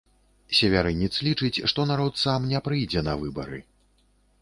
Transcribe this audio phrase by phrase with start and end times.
[0.59, 3.65] Севярынец лічыць, што народ сам не прыйдзе не выбары.